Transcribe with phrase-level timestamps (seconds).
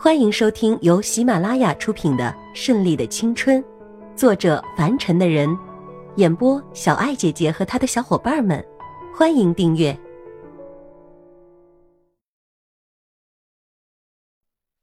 [0.00, 3.60] 欢迎收听由喜马拉雅出品的《顺利的青春》，
[4.14, 5.58] 作者凡尘的人，
[6.14, 8.64] 演播小爱姐姐和她的小伙伴们。
[9.12, 9.98] 欢迎订阅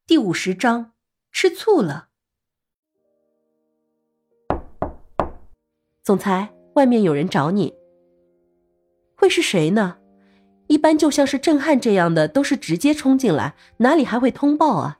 [0.05, 0.91] 第五十章。
[1.31, 2.09] 吃醋了，
[6.03, 7.73] 总裁，外面有人找你。
[9.15, 9.97] 会是谁呢？
[10.67, 14.99] 一般就像是郑汉这样的，都是直接冲进来，哪里还会通报啊？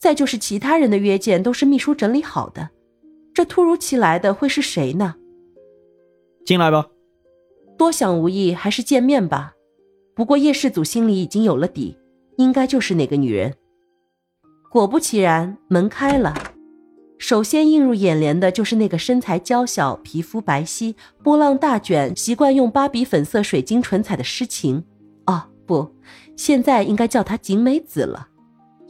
[0.00, 2.70] 再就是其他人的约见都是秘书整理好的，
[3.34, 5.14] 这突如其来的会是谁呢？
[6.46, 6.86] 进来吧。
[7.76, 9.52] 多想无益，还是见面吧。
[10.14, 11.98] 不过叶世祖心里已经有了底，
[12.38, 13.54] 应该就是那个女人。
[14.70, 16.34] 果不其然，门开了，
[17.18, 24.82] 首先映入眼帘的就是那个身材娇小、皮肤白皙、波浪大卷、习惯用芭比粉色水晶唇彩的诗情。
[25.26, 25.94] 哦，不，
[26.36, 28.28] 现在应该叫她景美子了。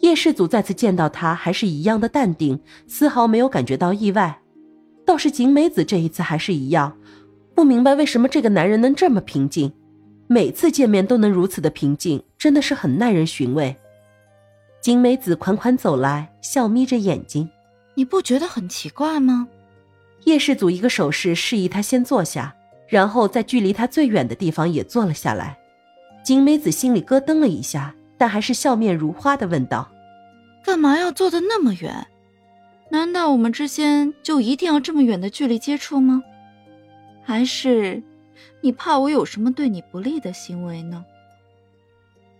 [0.00, 4.40] 叶世祖再次见到他，还是一样的淡定，丝毫没有感觉到意外。
[5.04, 6.96] 倒是景美子这一次还是一样，
[7.54, 9.70] 不明白为什么这个男人能这么平静，
[10.26, 13.76] 每次见面都能如此的平静，真的是很耐人寻味。
[14.80, 17.50] 景美子款款走来，笑眯着眼睛
[17.94, 19.48] ：“你不觉得很奇怪吗？”
[20.24, 22.54] 叶氏祖一个手势示意他先坐下，
[22.88, 25.58] 然后在距离他最远的地方也坐了下来。
[26.24, 27.94] 景美子心里咯噔了一下。
[28.20, 29.90] 但还是笑面如花的问道
[30.64, 32.06] ：“干嘛要坐的那么远？
[32.90, 36.22] 难道我们之间就一定要这么远的距离接触吗？
[37.22, 38.02] 还是
[38.60, 41.04] 你怕我有什么对你不利的行为呢？”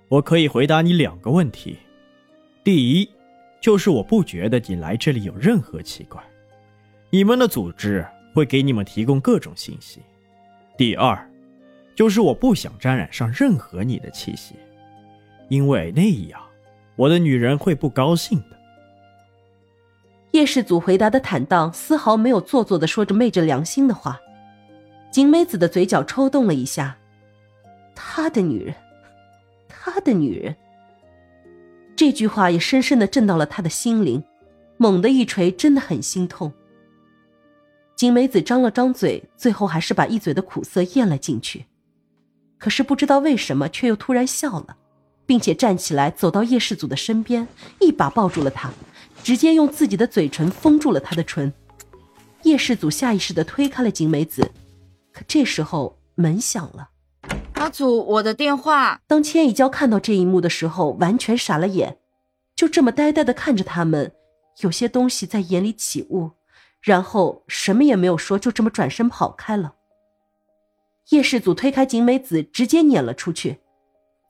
[0.09, 1.79] 我可以回答你两个问题。
[2.65, 3.09] 第一，
[3.61, 6.21] 就是我不觉得你来这里有任何奇怪，
[7.11, 10.01] 你们的组织会给你们提供各种信息。
[10.77, 11.31] 第二，
[11.95, 14.57] 就是我不想沾染上任何你的气息。
[15.49, 16.41] 因为那样，
[17.01, 18.61] 我的女人会不高兴的。
[20.33, 24.21] 叶世祖回答的坦荡，丝毫没有做作的说着昧着良心的话。
[25.11, 26.99] 景美子的嘴角抽动了一下，
[27.95, 28.75] 他的女人，
[29.67, 30.55] 他的女人。
[31.97, 34.23] 这句话也深深的震到了他的心灵，
[34.77, 36.53] 猛地一锤，真的很心痛。
[37.97, 41.65] 景美子张了张嘴，最后还是把一嘴的苦涩咽了进去，
[42.59, 44.77] 可是不知道为什么，却又突然笑了。
[45.31, 47.47] 并且站起来，走到叶世祖的身边，
[47.79, 48.69] 一把抱住了他，
[49.23, 51.53] 直接用自己的嘴唇封住了他的唇。
[52.43, 54.51] 叶世祖下意识地推开了景美子，
[55.13, 56.91] 可这时候门响了。
[57.53, 59.01] 阿祖，我的电话。
[59.07, 61.99] 当千一娇看到这一幕的时候，完全傻了眼，
[62.57, 64.11] 就这么呆呆的看着他们，
[64.63, 66.33] 有些东西在眼里起雾，
[66.81, 69.75] 然后什么也没有说，就这么转身跑开了。
[71.11, 73.61] 叶世祖推开景美子，直接撵了出去。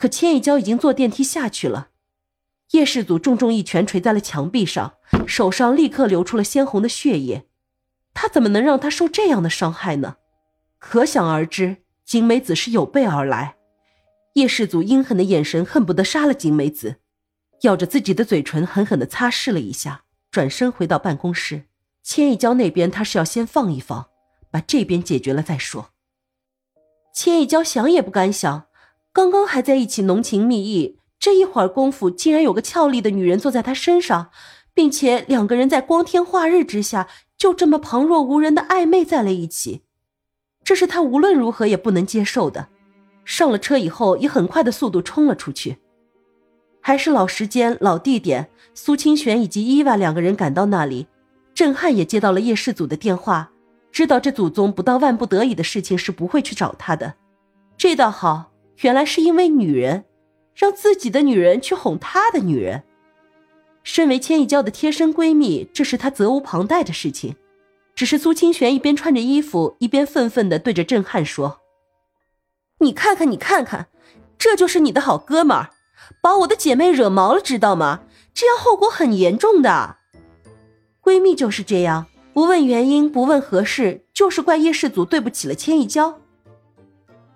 [0.01, 1.89] 可千一娇已经坐电梯下去了，
[2.71, 4.95] 叶世祖重重一拳捶在了墙壁上，
[5.27, 7.47] 手上立刻流出了鲜红的血液。
[8.15, 10.17] 他怎么能让他受这样的伤害呢？
[10.79, 13.57] 可想而知，景美子是有备而来。
[14.37, 16.97] 叶世祖阴狠的眼神恨不得杀了景美子，
[17.65, 21.65] 咬着自己的嘴唇狠狠地擦拭了一下，转身回到办公室。
[22.03, 24.07] 千一娇那边他是要先放一放，
[24.51, 25.91] 把这边解决了再说。
[27.13, 28.70] 千一娇想也不敢想。
[29.13, 34.31] 刚刚还在一起浓情蜜意，这一会儿功夫竟然有个俏丽的女人坐在他身上，
[34.73, 39.83] 并且两个人在光天化日之下就这么旁若无人的暧昧在了一起，
[40.63, 42.69] 这是他无论如何也不能接受的。
[43.25, 45.79] 上了车以后，以很快的速度冲了出去。
[46.81, 51.09] 还是老时间、老地点，苏清玄以及伊娃两个人赶到那里，
[51.53, 53.51] 郑汉也接到了叶氏祖的电话，
[53.93, 57.15] 知道这祖宗不到万不得已的事情是不会去找他的，
[57.77, 58.50] 这倒好。
[58.81, 60.05] 原来是因为女人，
[60.55, 62.83] 让自己的女人去哄他的女人。
[63.83, 67.37] 身为千亿娇的贴身闺蜜，这是她责无旁贷的事情。
[67.95, 71.61] 只是苏清玄一边穿着衣服，一边愤愤的对着郑汉说
[72.81, 73.89] ：“你看看，你看看，
[74.39, 75.71] 这就是你的好哥们儿，
[76.23, 78.03] 把我的姐妹惹毛了，知道吗？
[78.33, 79.97] 这样后果很严重的。
[81.03, 86.21] 闺蜜就是这样，不问原因，不问何事，就是怪叶氏族对不起了千亿娇。”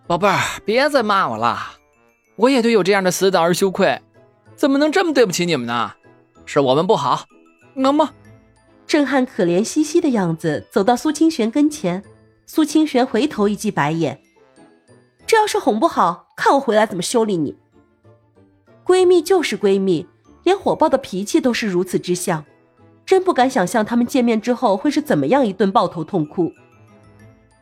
[0.07, 1.59] 宝贝儿，别再骂我了，
[2.37, 3.99] 我也对有这样的死党而羞愧，
[4.55, 5.95] 怎么能这么对不起你们呢？
[6.45, 7.25] 是我们不好，
[7.75, 8.11] 能吗？
[8.87, 12.05] 郑汉可怜兮兮的样子走到苏清玄跟前，
[12.45, 14.21] 苏清玄回头一记白眼，
[15.27, 17.57] 这要是哄不好，看我回来怎么修理你。
[18.85, 20.07] 闺蜜就是闺蜜，
[20.43, 22.45] 连火爆的脾气都是如此之像，
[23.07, 26.53] 真不敢想象他们见面之后会是怎么样一顿抱头痛哭。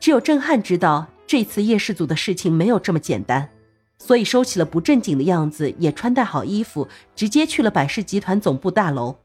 [0.01, 1.07] 只有郑汉知道。
[1.33, 3.49] 这次叶氏组的事情没有这么简单，
[3.97, 9.21] 所以收起了不正经的样子，也穿戴好衣服，直接去了百事集团总部大楼。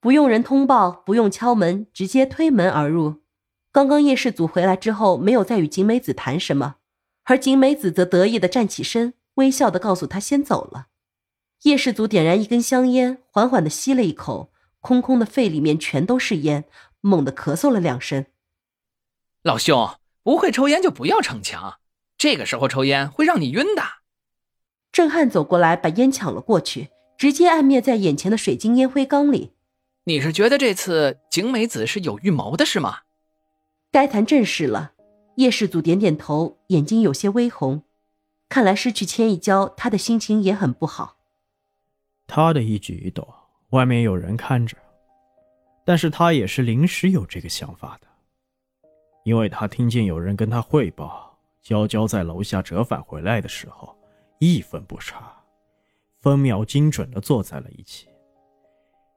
[0.00, 3.22] 不用人通报，不用敲门，直接推门而入。
[3.72, 6.74] 刚刚叶氏组回来之后，没有再与景美子谈什么，
[7.22, 10.88] 而景美子则得意的站起身，微笑的告诉他先走了。
[11.62, 16.64] 叶氏组点燃一根香烟，缓缓的吸了一口，空空的肺里面全都是烟，
[17.00, 18.26] 猛地咳嗽了两声。
[19.42, 19.88] 老兄，
[20.24, 21.78] 不会抽烟就不要逞强，
[22.18, 23.82] 这个时候抽烟会让你晕的。
[24.90, 26.88] 郑汉走过来，把烟抢了过去，
[27.18, 29.52] 直接按灭在眼前的水晶烟灰缸里。
[30.04, 33.00] 你是觉得这次景美子是有预谋的，是吗？
[33.92, 34.92] 该谈正事了。
[35.36, 37.82] 叶氏祖点点头，眼睛有些微红，
[38.48, 41.16] 看来失去千一娇，他的心情也很不好。
[42.26, 43.26] 他的一举一动，
[43.70, 44.76] 外面有人看着，
[45.84, 48.06] 但是他也是临时有这个想法的，
[49.24, 53.96] 因为他听见有人跟他汇报，娇娇在楼下折返回来的时候，
[54.38, 55.34] 一分不差，
[56.20, 58.06] 分秒精准的坐在了一起。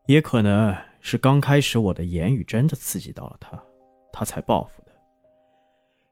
[0.08, 3.62] 也可能是刚开始我的言语真的刺激到了他，
[4.14, 4.92] 他才报复的。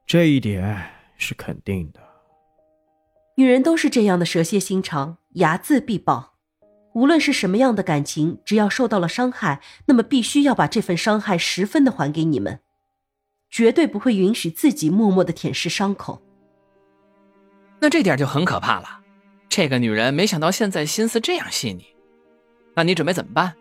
[0.06, 0.78] 这一点
[1.18, 2.02] 是肯定的。
[3.38, 6.34] 女人都是这样的蛇蝎心肠，睚眦必报。
[6.94, 12.60] 无论是什么样的感情，只要受到了伤害，那么必须要把这份伤害十分的还给你们，
[13.56, 16.22] 绝对不会允许自己默默的舔舐伤口。
[17.80, 19.00] 那这点就很可怕了。
[19.48, 21.86] 这个女人没想到现在心思这样细腻，
[22.74, 23.56] 那你准备怎么办？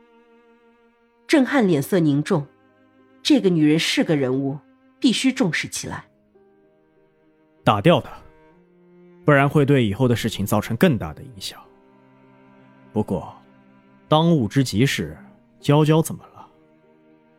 [1.28, 2.44] 郑汉脸色凝重，
[3.22, 4.58] 这个女人是个人物，
[4.98, 6.04] 必须重视起来。
[7.62, 8.10] 打掉她，
[9.24, 11.60] 不然会对以后的事情造成更大的影响。
[12.92, 13.32] 不过，
[14.08, 15.16] 当务之急是
[15.60, 16.44] 娇娇怎么了？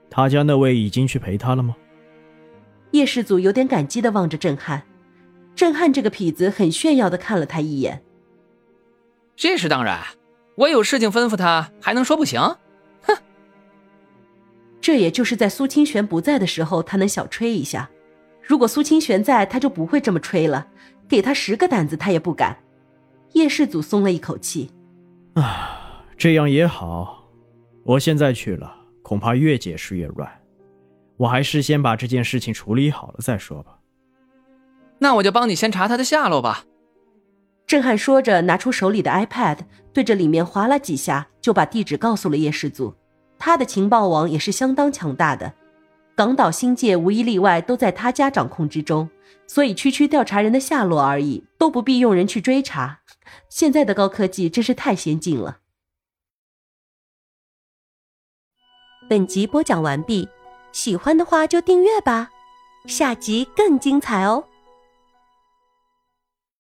[0.10, 1.76] 他家那位已经去陪她了吗？
[2.96, 4.84] 叶世祖有点感激的望着郑汉，
[5.54, 8.02] 郑汉这个痞子很炫耀的看了他一眼。
[9.36, 10.02] 这是当然，
[10.56, 12.40] 我有事情吩咐他，还能说不行？
[13.02, 13.18] 哼
[14.80, 17.90] 这也就是在苏清玄不在的时候，他能小吹一下。
[18.42, 20.68] 如果苏清玄在，他就不会这么吹了。
[21.10, 22.58] 给他十个胆子，他也不敢。
[23.34, 24.72] 叶世祖松了一口气，
[25.34, 27.28] 啊，这样也好。
[27.84, 30.32] 我现在去了，恐怕越解释越乱。
[31.18, 33.80] 我还是先把这件事情处理好了再说吧。
[35.00, 36.66] 那我就帮你先查他的下落吧。
[37.68, 39.60] 郑汉说着，拿出手里的 iPad，
[39.92, 42.96] 对着里面划了几下，就把地址告诉了叶氏族。
[43.38, 45.54] 他的情报网也是相当强大的，
[46.16, 49.10] 港岛新界无一例外都在他家掌控之中，
[49.48, 53.02] 所以区区调查人的下落而已，都不必用人去追查。
[53.50, 55.58] 现在的高科技真是太先进了。
[59.10, 60.30] 本集播讲完毕，
[60.76, 62.32] 喜欢的话就订阅吧，
[62.86, 64.44] 下集更精彩哦。